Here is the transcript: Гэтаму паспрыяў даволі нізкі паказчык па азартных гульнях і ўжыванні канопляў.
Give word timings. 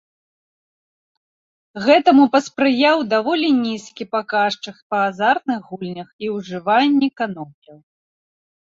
Гэтаму 1.85 2.23
паспрыяў 2.37 2.97
даволі 3.13 3.49
нізкі 3.67 4.03
паказчык 4.13 4.75
па 4.95 5.07
азартных 5.11 5.59
гульнях 5.71 6.09
і 6.27 6.35
ўжыванні 6.39 7.07
канопляў. 7.23 7.79